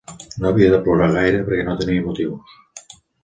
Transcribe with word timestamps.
No 0.43 0.47
havia 0.51 0.69
de 0.75 0.79
plorar 0.87 1.09
gaire 1.17 1.43
perquè 1.49 1.67
no 1.69 1.77
tenia 1.83 2.05
motius 2.09 2.57